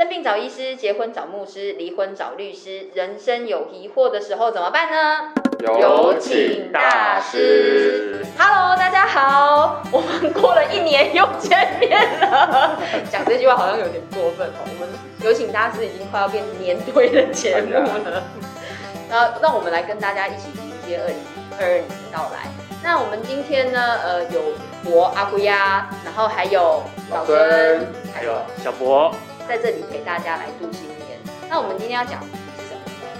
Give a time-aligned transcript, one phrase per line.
[0.00, 5.34] 生病找医师，结婚找牧师，离婚找律师，人生有疑惑的时候怎么办呢？
[5.78, 8.24] 有请大师。
[8.38, 12.78] Hello，大家好，我们过了一年又见面了。
[13.12, 14.64] 讲这句话好像有点过分哦。
[14.64, 14.88] 我们
[15.22, 18.22] 有请大师已经快要变年堆的节目了。
[19.10, 21.16] 那让我们来跟大家一起迎接二零
[21.60, 22.48] 二二年的到来。
[22.82, 24.40] 那我们今天呢，呃，有
[24.82, 28.32] 博阿龟呀，然后还有老孙，还有
[28.64, 29.14] 小博，
[29.50, 31.18] 在这里陪大家来度新年。
[31.48, 33.10] 那我们今天要讲的是什么呢？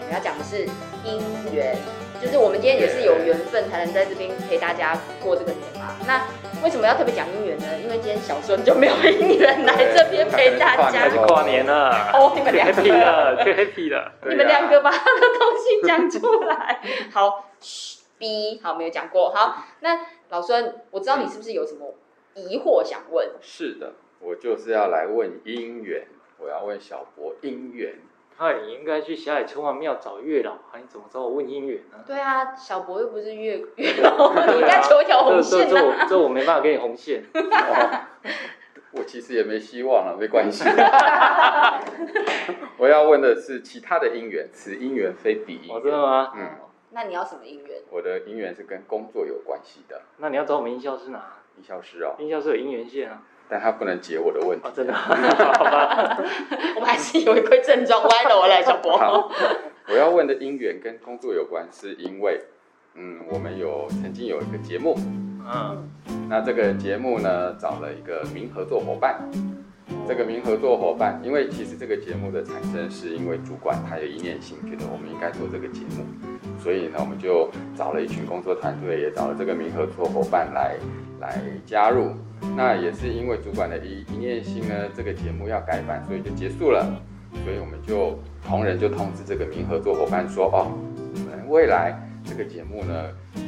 [0.00, 0.64] 我们要讲的是
[1.04, 1.20] 姻
[1.52, 1.76] 缘，
[2.22, 5.92] 就是我们今天也是有缘分才能在这边陪大家过这个年嘛。
[6.06, 6.24] 那
[6.64, 7.66] 为什么要特别讲姻缘呢？
[7.84, 11.10] 因为今天小孙就没有姻缘来这边陪大家开。
[11.10, 14.12] 始跨年了，哦，你们两个 happy 了，最 happy 了。
[14.26, 16.80] 你们两个把他的东西讲出来。
[17.12, 19.28] 好，嘘，B，好，没有讲过。
[19.34, 20.00] 好，那
[20.30, 21.94] 老孙，我知道你是不是有什么
[22.34, 23.32] 疑惑想问？
[23.42, 26.06] 是的，我就是要来问姻缘，
[26.38, 27.94] 我要问小博姻缘。
[28.36, 31.98] 嗨，你应该去霞海城隍庙找月老，啊，你怎么找我问姻缘呢？
[32.06, 36.06] 对啊，小博又不是月月老，你应该求一条红这线这这我啊。
[36.08, 37.24] 这我没办法给你红线。
[37.34, 38.06] 哦，
[38.92, 40.64] 我其实也没希望了，没关系。
[42.78, 46.00] 我要问的是其他的姻缘，此姻缘非彼姻哦，真的缘。
[46.00, 46.32] 吗？
[46.36, 46.50] 嗯，
[46.90, 47.82] 那你要什么姻缘？
[47.90, 51.38] 我的姻缘是跟工作有关系的，那你要找我们音效师哪？
[51.56, 53.24] 营销师哦，音效师有姻缘线啊。
[53.48, 54.72] 但他不能解我的问题哦，。
[54.74, 55.14] 真的， 好
[55.64, 56.18] 吧。
[56.76, 58.92] 我们还是有一块症状歪楼来，小博。
[59.88, 62.40] 我要问的姻缘跟工作有关，是因为，
[62.94, 64.94] 嗯，我们有曾经有一个节目，
[65.46, 65.88] 嗯，
[66.28, 69.18] 那这个节目呢，找了一个名合作伙伴。
[70.06, 76.04] 这个名合作伙伴，因为其实这个节目的产生是因为主管他有一念心，觉得我们应该做这个节目，
[76.68, 80.76] 所以呢，我们就找了一群工作团队，也找了这个名合作伙伴来
[81.18, 82.10] 来加入。
[82.54, 86.84] 那也是因为主管的一一念心呢，这个节目要改版，所以就结束了。
[87.42, 90.68] 所以我们就同仁就通知这个名合作伙伴说，哦，
[91.14, 92.92] 我们未来这个节目呢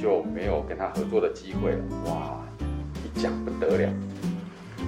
[0.00, 1.78] 就没有跟他合作的机会了。
[2.06, 2.40] 哇，
[3.04, 3.92] 一讲不得了，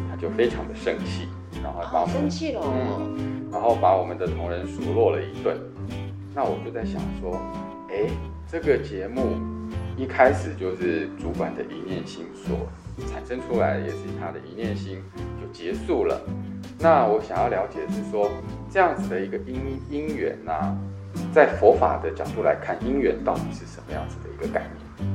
[0.09, 1.29] 他就非常的生气，
[1.63, 2.63] 然后把我们生气了。
[2.65, 5.55] 嗯，然后把我们的同仁数落了一顿。
[6.35, 7.39] 那我就在想说，
[7.93, 8.09] 哎，
[8.51, 9.37] 这个节目
[9.99, 12.57] 一开始就是主管的一念心所
[13.07, 15.03] 产生出来，也是他的一念心
[15.39, 16.19] 就结束了。
[16.79, 18.31] 那我想要了解的是说，
[18.71, 20.75] 这样子的一个因因缘呐、
[21.35, 24.67] 在佛法的角度来看，因缘到底是什么样子的一个概
[24.99, 25.13] 念？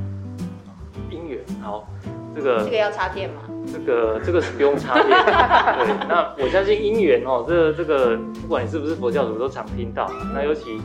[1.10, 1.90] 因缘好，
[2.32, 3.42] 这个这个要插电吗？
[3.72, 5.16] 这个这个是不用插电的。
[5.84, 10.08] 对，那我相信姻缘哦，这这个不管你是不是佛教徒，都常听到。
[10.32, 10.80] 那尤其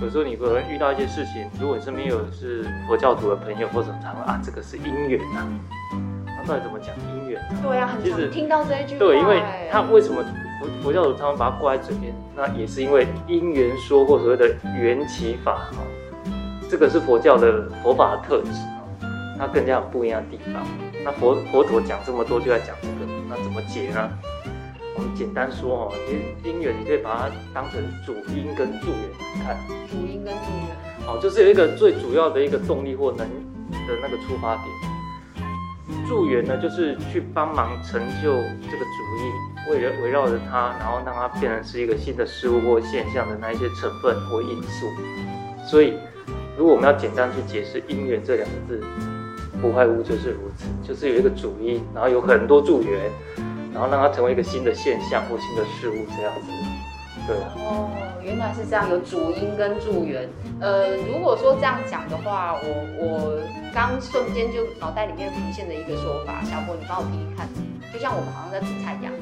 [0.00, 5.46] 有时候你可能遇到一些事情，如果你身边有是佛教徒的朋友，或者他们啊，这个是姻缘啊。
[6.26, 7.58] 那到底怎么讲姻缘呢？
[7.62, 8.98] 对啊，很常听到这一句话。
[8.98, 10.22] 对，因为哎他为什么
[10.60, 12.14] 佛佛教徒他们把它挂在嘴边？
[12.36, 15.78] 那也是因为因缘说或所谓的缘起法哈，
[16.70, 18.50] 这个是佛教的佛法的特质
[19.02, 20.62] 哦，它更加有不一样的地方。
[21.04, 24.08] 那佛佛陀讲这么多就在讲这个，那怎么解呢？
[24.98, 29.56] 我们简单说哦，其实因缘你可以把它当成主因跟助缘来看。
[29.86, 30.76] 主因跟助缘。
[31.06, 33.20] 哦，就是有一个最主要的一个动力或能
[33.86, 34.66] 的那个出发点。
[36.08, 44.86] 助缘呢，就是去帮忙成就这个主意，为了围绕着它，然后让它变成是一个新的事物或现象的那一些成分或因素。
[45.64, 45.94] 所以，
[46.56, 48.82] 如果我们要简单去解释“因缘”这两个字，
[49.62, 53.10] 不外乎就是如此，就是有一个主因，然后有很多助缘，
[53.78, 56.50] 然后让它成为一个新的现象或新的事物这样子。
[57.28, 57.36] 对。
[57.62, 57.88] 哦，
[58.24, 60.28] 原来是这样，有主因跟助缘。
[60.58, 62.66] 呃，如果说这样讲的话，我
[62.98, 63.38] 我
[63.72, 67.46] 刚瞬间就脑袋里面浮现的一个说法，小波，你帮我提提看，
[67.92, 69.12] 就像我们好像在煮菜一样，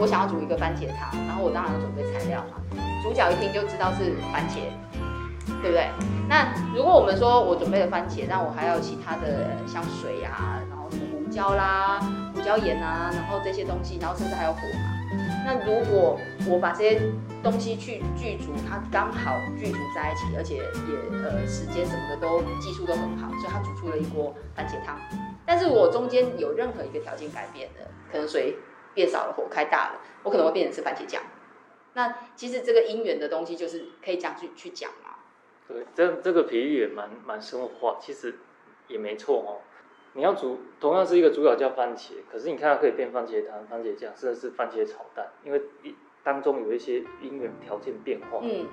[0.00, 2.56] 我想要煮一个番茄汤，然后我当然要准备材料嘛，
[3.02, 4.64] 主角一听就知道是番茄，
[5.60, 5.90] 对不对？
[6.28, 12.00] 那如果我们说我准备了番茄，但我还有其他的像水啊，然后什么胡椒啦、
[12.38, 14.94] 胡椒盐啊，然后这些东西，然后甚至还有火嘛。
[15.44, 16.16] 那如果
[16.48, 17.02] 我把这些
[17.42, 20.62] 东西去剧组，它刚好剧组在一起，而且也
[21.24, 24.96] 呃时间什么的都技术都很好，所以它煮出了一锅番茄汤。
[25.44, 28.56] 但是我中间有任何一个条件改变的，可能水
[28.94, 31.20] 变少了，火开大了，我可能会变成吃番茄酱。
[31.94, 35.16] 那其实这个因缘的东西就是可以这样去去讲嘛。
[35.66, 38.38] 对，这这个比喻也蛮蛮生活化，其实
[38.86, 39.50] 也没错哦。
[40.18, 45.94] 你要煮同样是一个主角叫番茄，可是你看它可以变番茄汤、番茄酱，甚至是番茄炒蛋，因为一
[46.24, 48.66] 当中有一些因缘条件变化，嗯，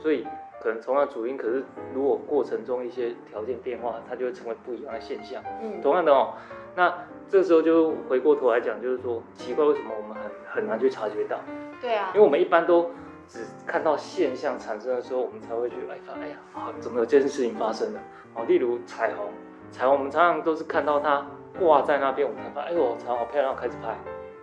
[0.00, 0.26] 所以
[0.60, 1.62] 可能同样主因，可是
[1.94, 5.40] 如果过程中一些条件变化，它就会成为不一样的现象。
[5.62, 6.34] 嗯，同样的哦，
[6.74, 11.38] 那这时候就回过头来讲，就是说奇怪，为什么我们很很难去察觉到？
[11.80, 12.90] 对啊因为，我们一般都
[13.28, 18.00] 只看到现象产生的时候，我们才会去哎发哎呀啊，怎么有这件事情发生了？
[18.34, 19.26] 哦，例如彩虹，
[19.70, 21.26] 彩虹我们常常都是看到它
[21.58, 23.96] 挂在那边，我们才发现哎呦彩虹好漂亮，开始拍。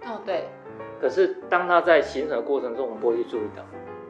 [0.10, 0.46] 哦对，
[1.02, 3.64] 可是当它在形成的过程中，我们不会去注意到，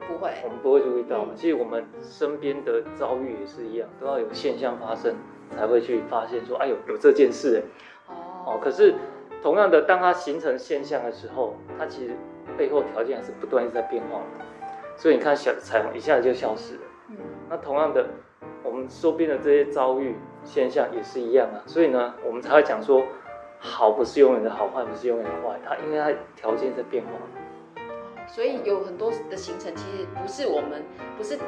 [0.08, 1.26] 不会我，们不会注意到。
[1.26, 5.16] 嗯其实我们身边的遭遇也是一样，都要有现象发生，
[5.56, 8.14] 才会去发现说，哎呦有这件事哎。
[8.14, 8.14] 哦
[8.46, 8.96] 哦，可是
[9.42, 12.14] 同样的，当它形成现象的时候，它其实
[12.58, 14.46] 背后条件还是不断在变化的。
[14.96, 16.82] 所以你看小彩虹一下子就消失了。
[17.10, 17.18] 嗯
[17.50, 18.06] 那同样的，
[18.64, 21.64] 我们周边的这些遭遇现象也是一样啊。
[21.66, 23.04] 所以呢，我们才会讲说，
[23.60, 27.12] 好不是永远的好，坏不是永远的坏，它因为它条件在变化。
[28.28, 30.84] 所以有很多的行程其实不是我们
[31.18, 31.40] 不是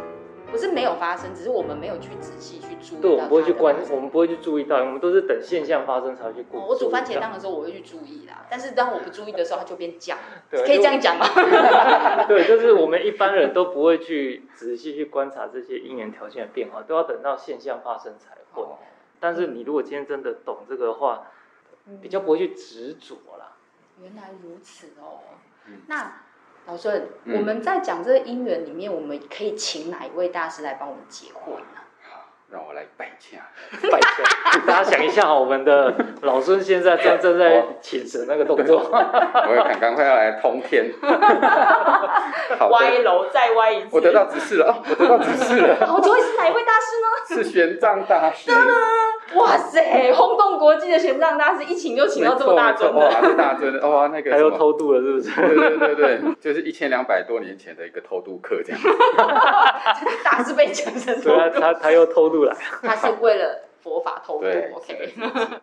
[0.51, 8.45] 不是没有发生，只是我们没有去仔细去注意到对，我们不会去关它的，发生我们不会去注意到，我们都是等现象发生才会去我煮番茄汤的时候，我会去注意啦。
[8.49, 10.17] 但是当我不注意的时候，它就变酱，
[10.49, 11.25] 对可以这样讲吗？
[12.27, 18.63] 对，就是我们一般人都不会去仔细去观察这些因缘条件的变化，都要等到现象发生才会。
[18.63, 18.77] 哦
[19.21, 21.23] 但是你如果今天真的懂这个的话，
[22.01, 23.57] 比较不会去执着啦。
[24.01, 25.19] 原来如此哦。
[25.67, 26.21] 嗯那
[26.67, 31.65] 老孙，嗯我们在讲这个姻缘里面，我们可以请哪一位大师来帮我们解惑呢？
[32.07, 33.37] 好，让我来拜洽。
[33.89, 40.91] 拜托，大家想一下，我们的老孙现在正正在请神那个动作， 我有赶赶快要来通天。
[42.59, 47.43] 好的，楼再歪一次我得到指示了哦，我得到指示了，好，这位是哪一位大师呢？
[47.43, 48.51] 是玄奘大师。
[49.35, 55.29] 哇塞，轰动国际的玄奘大师，一请就请到这么大尊的，哇，这大尊的哇，那个还有偷渡了，是不是？
[55.35, 58.81] 对对对对，就是一千两百多年前的一个偷渡客这样。
[60.23, 65.13] 大师被讲成对啊，他他又偷渡来，他是为了佛法偷渡，OK。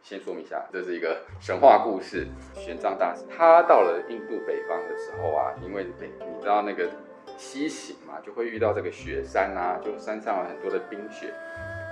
[0.02, 2.26] 先说明一下，这是一个神话故事。
[2.54, 6.88] 玄奘大师他到了印度北方的时候啊，因为北你知道那个
[7.36, 11.32] 西行嘛，就会遇到这个雪山啊，就山上有很多的冰雪。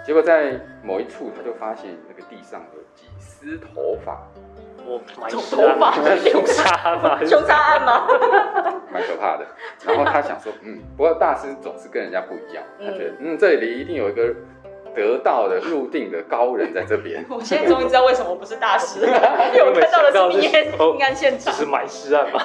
[0.04, 4.20] 结果在某一处，他就发现那个地上有几丝头发，
[4.84, 5.40] 我买头
[5.78, 8.06] 发凶杀吗， 凶杀案吗？
[8.92, 9.46] 蛮可怕的。
[9.86, 14.34] 然后他想说，嗯，不过大师总是跟人家不一样，他觉得，嗯，这里一定有一个
[14.94, 17.24] 得道的入定的高人在这边。
[17.30, 19.08] 我现在终于知道为什么我不是大师了，
[19.56, 21.50] 因为我看到的是密业命案现场。
[21.50, 22.42] 只是买尸案嘛。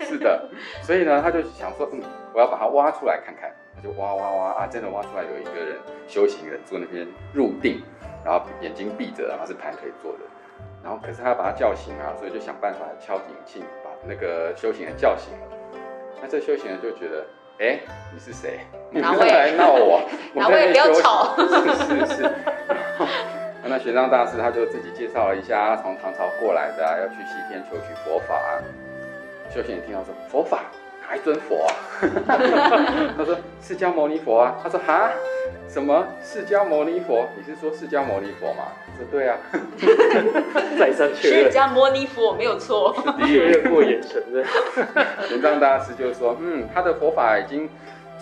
[0.00, 0.48] 是的，
[0.82, 2.00] 所以呢，他就想说，嗯，
[2.32, 3.50] 我要把它挖出来看看。
[3.80, 7.82] 他就挖挖挖啊，真的挖出来有一个人修行人坐那边入定，
[8.22, 10.18] 然后眼睛闭着，然后是盘腿坐的。
[10.82, 15.46] 然后可是他要把他叫醒啊，所以就想办法敲警磬，把那个修行人叫醒了。
[16.20, 17.24] 那这修行人就觉得，
[17.58, 17.80] 哎，
[18.12, 18.60] 你是谁？
[18.90, 20.02] 你来闹我？
[20.34, 22.30] 我哪位不要吵是是是。
[23.64, 28.58] 那玄奘大师他就自己介绍了一下，他从唐朝过来的、啊，要去西天求取佛法、啊。
[29.48, 30.64] 修行人听到说佛法
[31.10, 31.74] 哪一尊佛啊？
[33.18, 34.56] 他说释迦牟尼佛啊。
[34.62, 35.10] 他说哈
[35.68, 37.26] 什么释迦牟尼佛？
[37.36, 38.68] 你是说释迦牟尼佛吗？
[38.86, 39.36] 他说对啊。
[40.78, 42.94] 再三确认，释迦牟尼佛没有错，
[43.26, 44.44] 确认过眼神的。
[45.26, 47.68] 玄奘大师就说，嗯，他的佛法已经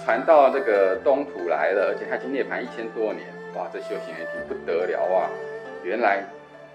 [0.03, 3.27] 传到这个东土来了，而且他已经涅槃一千多年。
[3.55, 5.29] 哇，这修行人一听不得了啊！
[5.83, 6.25] 原来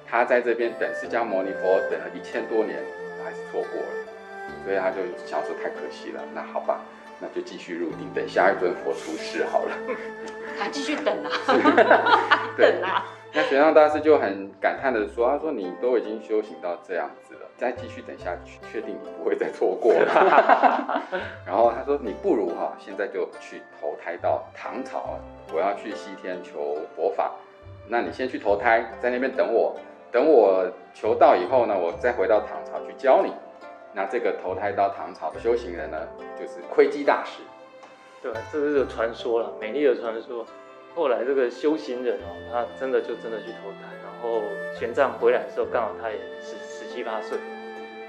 [0.08, 2.78] 他在这边等释迦牟尼佛等了一千多年，
[3.18, 3.88] 他还是错过了，
[4.64, 6.22] 所以他就想说太可惜了。
[6.34, 6.80] 那好吧，
[7.20, 9.72] 那就继续入定，等下一尊佛出世好了。
[10.58, 11.30] 还继续等啊，
[12.58, 13.06] 对等啊。
[13.36, 21.04] 那玄奘大师就很感叹的说：“他说你都已经修行到这样子了，再继续等下去，确定你不会再错过了。
[21.44, 25.18] ”然后他说：“你不如哈、现在就去投胎到唐朝，
[25.52, 27.32] 我要去西天求佛法。
[27.88, 29.76] 那你先去投胎，在那边等我，
[30.12, 33.34] 等我求到以后呢，我再回到唐朝去教你。
[33.94, 35.98] 那这个投胎到唐朝的修行人呢，
[36.40, 37.42] 就是窥基大师。
[38.22, 40.46] 对，这是个传说了，美丽的传说。
[40.96, 44.42] 后来这个修行人哦，他真的就真的去投胎，然后
[44.78, 47.38] 玄奘回来的时候，刚好他也十十七八岁，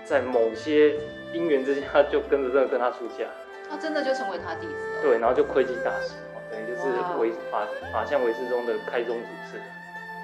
[0.04, 0.94] 在某些
[1.32, 3.24] 因缘之下，就跟着这个跟他出家，
[3.70, 5.02] 他真的就成为他弟子了。
[5.02, 9.60] 对，然后就窥基大师，哦等于就是哇为法法相为师中的开宗祖师。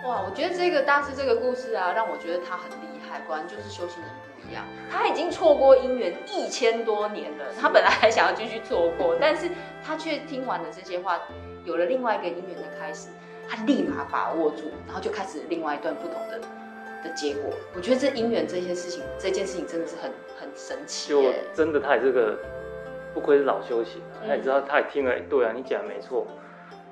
[0.07, 4.65] 哇，我觉得这个大师这个故事啊，让我觉得他很厉害，果然就是修行人不一样。
[4.91, 9.51] 他已经错过姻缘一千多年了，他本来还想要继续错过，但是
[9.85, 11.21] 他却听完了这些话，
[11.65, 13.09] 有了另外一个姻缘的开始，
[13.47, 16.41] 他立马把握住，然后就开始另外一段不同的
[17.05, 17.53] 的结果。
[17.77, 21.23] 我觉得这姻缘这些事情，这件事情真的是很很神奇就。
[21.53, 22.39] 真的他也是个
[23.13, 26.27] 不愧是老修行他也知道，他也听了，对啊，你讲的没错。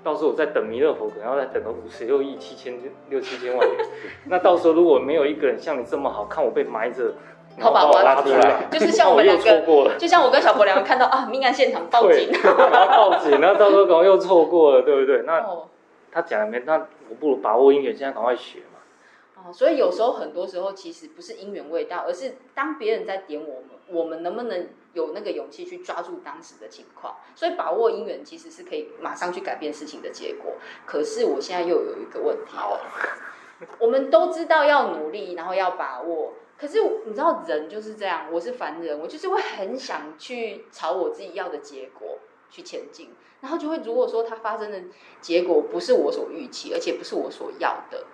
[0.05, 2.79] 到时候我再等弥勒佛，可能要再等个五十六亿七千
[3.11, 3.87] 六七千万年。
[4.27, 7.15] 那到时候如果没有一个人像你这么好看，我被埋着，
[7.59, 12.31] 然后把我拉出来，就是像我们两个， 就像我跟小博两个看到啊，命案现场报警。
[12.31, 15.23] 对然后报警，然后到时候可能又错过了，对不对？
[15.27, 15.67] 那哦
[16.11, 16.61] 他讲了没？
[16.61, 16.75] 那
[17.11, 19.45] 我不如把握姻缘，现在赶快学嘛。
[19.45, 27.17] 哦，所以有时候很多时候其实不是因缘未到，而是当别人在点我们，我们能不能有那个勇气去抓住当时的情况？
[27.35, 30.55] 所以把握姻缘其实是可以马上去改变事情的结果。
[30.87, 32.81] 可是我现在又有一个问题了，
[33.79, 36.35] 我们都知道要努力，然后要把握。
[36.59, 42.19] 可是你知道人就是这样，我是凡人，我就是会很想去朝我自己要的结果
[42.51, 44.83] 去前进，然后就会如果说它发生的
[45.21, 48.05] 结果不是我所预期，而且不是我所要的，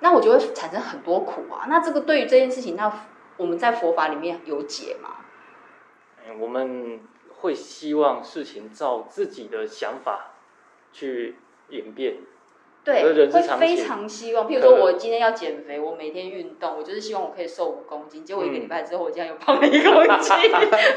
[0.00, 1.64] 那我就会产生很多苦啊。
[1.68, 2.92] 那这个对于这件事情，那
[3.36, 5.16] 我们在佛法里面有解吗？
[6.28, 7.00] 嗯我们
[7.38, 10.32] 会希望事情照自己的想法
[10.92, 11.36] 去
[11.68, 12.16] 演变。
[12.84, 13.28] 对会
[13.58, 14.48] 非常希望。
[14.48, 18.24] 譬如说，我今天要减肥，我每天运动，我就是希望我可以瘦五公斤。
[18.24, 20.36] 结果一个礼拜之后，我竟然又胖了一公斤。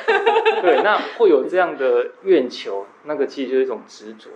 [0.62, 4.30] 对，那会有这样的愿求，那个其实就是一种执着，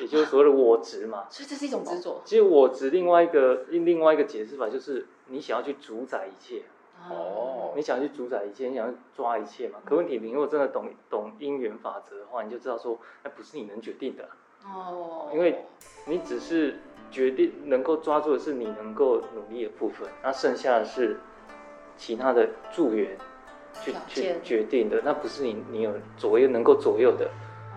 [0.00, 1.26] 也就是所谓的我执嘛。
[1.30, 2.20] 所以这是一种执着。
[2.24, 6.62] 其实我执另外一个另外一个解释法就是你想要去主宰一切，
[7.10, 9.78] 哦你想去主宰一切，你想要抓一切嘛。
[9.84, 14.28] 可问题你如果真的懂懂因缘法则的话，你就知道说那不是你能决定的，
[14.64, 15.64] 哦，因为
[16.06, 16.78] 你只是
[17.10, 21.18] 决定能够抓住的是你能够努力的部分，那剩下的是
[21.96, 23.16] 其他的助缘
[23.80, 27.24] 去去决定的，那不是你你有左右能够左右的。
[27.26, 27.32] 嗯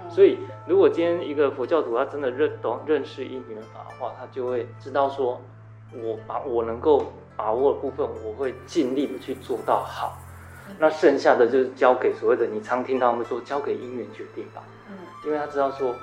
[0.08, 5.42] 所以，如果今天一个佛教徒他真的认懂认识因缘法的话，他就会知道说，
[5.94, 10.18] 我把我能够把握的部分，我会尽力的去做到好。
[10.80, 15.94] 那剩下的就是交给所谓的你常听到他们说交给因缘决定吧，嗯因为他知道说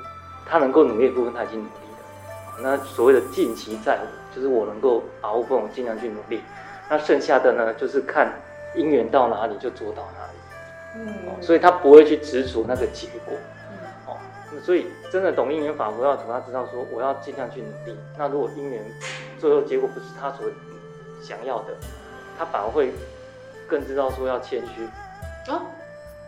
[0.46, 2.62] 他能够努力的部分他已经努力了。
[2.62, 6.40] 那所谓的尽其在我，就是我能够把握部分，我尽量去努力。
[6.88, 8.32] 那剩下的呢，就是看
[8.76, 10.38] 因缘到哪里就做到哪里。
[10.94, 13.34] 嗯哦，所以他不会去执着那个结果。
[13.70, 13.74] 嗯
[14.06, 14.16] 哦，
[14.52, 17.98] 那所以真的懂因缘法佛教徒，他知道说我要尽量去努力。
[18.16, 18.84] 那如果因缘
[19.40, 20.46] 最后结果不是他所
[21.22, 21.74] 想要的，
[22.36, 22.92] 他反而会
[23.68, 24.84] 更知道说要谦虚。
[25.50, 25.62] 哦，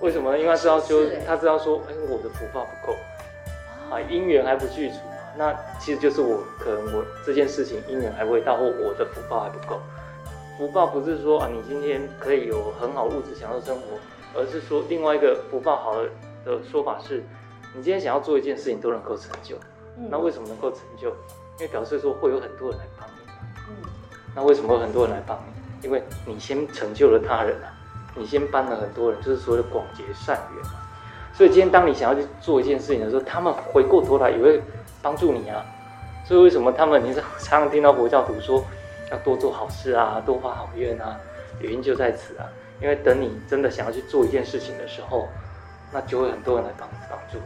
[0.01, 0.39] 为什么呢？
[0.39, 2.97] 因为他知道就他知道说，哎，我的福报不够
[3.91, 5.15] 啊，因缘还不具足嘛。
[5.37, 9.81] 那其实就是我可能我这件事情因缘还未到，或我的福报还不够。
[10.57, 13.83] 福报不是说啊，你今天可以有很好物质享受生活，
[14.35, 16.09] 而是说另外一个福报好的
[16.45, 17.25] 的说法是，
[17.75, 19.57] 你今天想要做一件事情都能够成就。
[19.97, 21.09] 嗯那为什么能够成就？
[21.59, 23.09] 因为表示说会有很多人来帮
[24.35, 25.87] 那为什么很多人来帮你？
[25.87, 27.69] 因为你先成就了他人啊，
[28.15, 30.73] 你先帮了很多人，就是所谓的广结善缘嘛。
[31.33, 34.63] 所以今天当你想要去做一件事情的时候，他们回过头来也会
[35.03, 35.65] 帮助你啊。
[36.25, 38.65] 所以为什么他们你常常听到佛教徒说
[39.11, 41.19] 要多做好事啊，多发好愿啊，
[41.61, 42.47] 原因就在此啊。
[42.81, 45.29] 因为等你真的想要去做一件事情的时候，
[45.93, 47.39] 那就会很多人来帮帮助。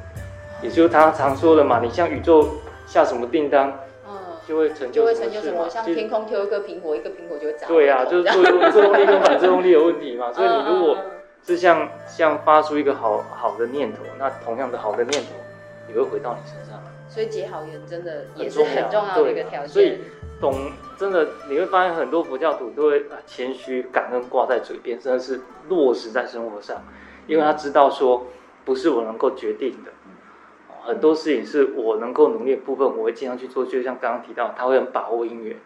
[0.63, 2.49] 也就是他常说的嘛，你向宇宙
[2.87, 3.73] 下什么订单，
[4.49, 5.69] 就会成就就会成就什么？
[5.69, 7.69] 像天空丢一个苹果，一个苹果就会砸。
[7.69, 10.33] 对啊，就是作用作用力跟反作用力的问题嘛。
[10.33, 10.97] 所以你如果
[11.47, 15.29] 是像像发出一个好好的念头，那同样的好的念头
[15.91, 16.81] 也会回到你身上。
[16.83, 19.69] 嗯所以结好缘真的也是很重要很重要的一个条件。
[19.69, 19.99] 所以
[20.39, 20.55] 懂
[20.99, 25.41] 真的你会发现很多佛教徒都会啊谦虚感恩挂在嘴边，真的是
[25.71, 26.85] 落实在生活上，
[27.27, 28.27] 因为他知道说
[28.63, 29.91] 不是我能够决定的。
[30.89, 33.67] 哦很多事情是我能够努力的部分，我会尽量去做。
[33.67, 35.57] 就像刚刚提到，他会很把握因缘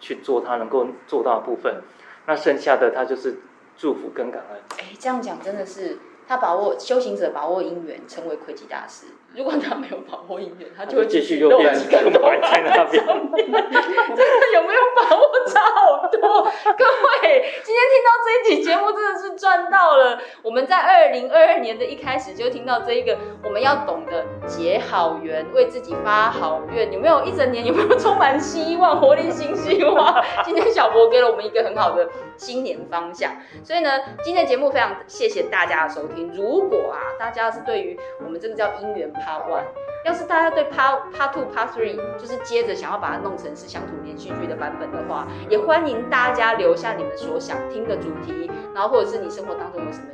[0.00, 1.82] 去做他能够做到的部分，
[2.26, 3.36] 那剩下的他就是
[3.76, 4.58] 祝福跟感恩。
[4.78, 9.08] 哎，这样讲真的是他把握修行者把握姻缘，成为魁吉大师。
[9.36, 13.04] 如果他没有把握因缘，他就会继续漏又变几个头埋在那边。
[13.04, 16.20] 真的有没有把握差好多？
[16.22, 16.84] 各
[17.20, 20.20] 位，今天听到这一集节目真的是赚到了。
[20.40, 26.92] 我们在二零二二年的一开始就听到这一个，我们要懂得结好缘，为自己发好愿。
[26.92, 30.22] 有没有一整年有没有充满希望、活力、新希望？
[30.44, 33.32] 今天小博给了我们一个很好的新年方向。
[33.62, 33.90] 所以呢，
[34.22, 36.32] 今天节目非常谢谢大家的收听。
[36.34, 39.64] 如果啊，大家是对于我们这个叫姻缘 Part One，
[40.04, 50.06] 要是大家对 Part Part Two、Part Three 就是接着想要把它弄成是乡土连续剧的版本的话，也欢迎大家留下你们所想听的主题，然后或者是你生活当中有什么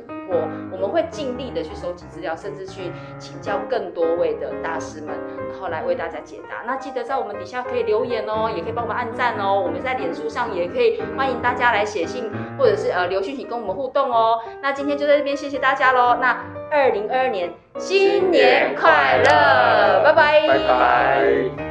[0.71, 5.15] 我们会尽力的去收集资料，甚至去请教更多位的大师们，
[5.51, 6.63] 然后来为大家解答。
[6.65, 9.61] 那记得在我们底下可以留言哦，也可以帮我们按赞哦。
[9.63, 14.39] 我们在脸书上也可以欢迎大家来写信或者是呃留讯息跟我们互动哦。
[14.61, 16.17] 那今天就在这边谢谢大家喽。
[16.21, 21.70] 那二零二二年新年快乐，拜拜，拜拜。